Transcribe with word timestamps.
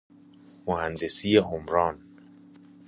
مهندسی 0.67 1.37
عمران 1.37 1.99